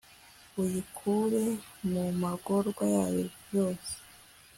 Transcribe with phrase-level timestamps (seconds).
[0.61, 1.43] uyikure
[1.89, 3.23] mu magorwa yayo
[3.55, 3.93] yose